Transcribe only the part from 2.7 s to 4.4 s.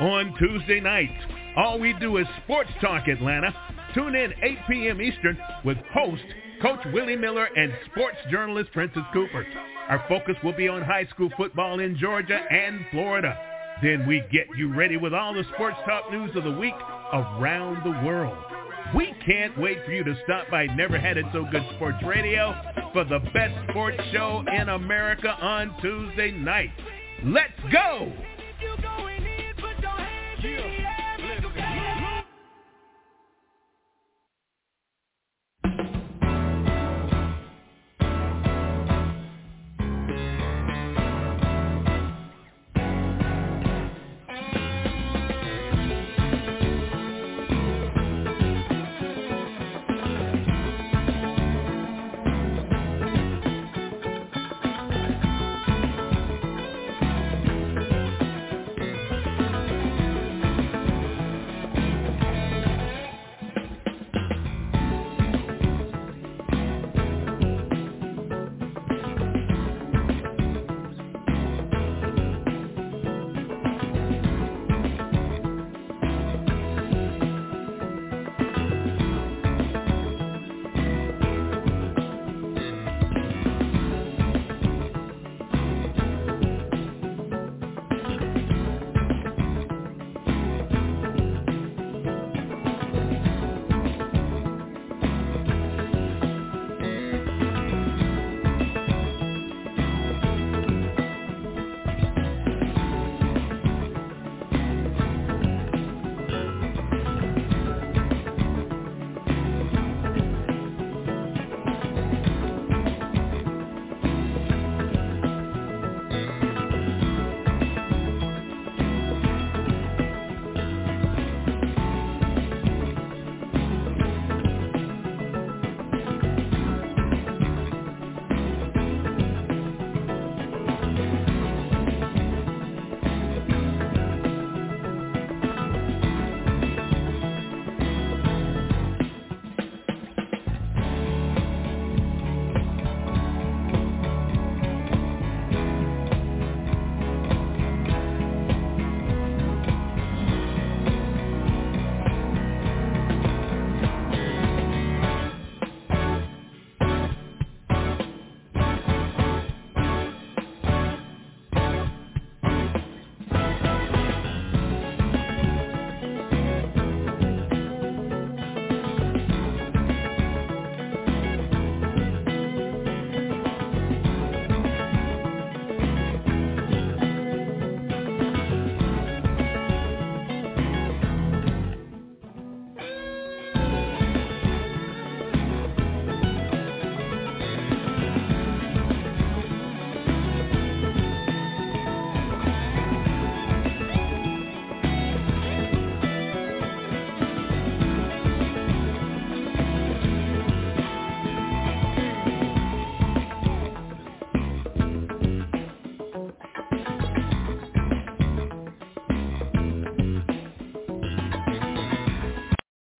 Talk Atlanta. Tune in